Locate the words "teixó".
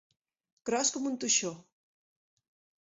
1.25-1.53